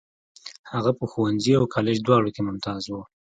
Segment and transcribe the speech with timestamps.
[0.71, 2.93] هغه په ښوونځي او کالج دواړو کې ممتاز و.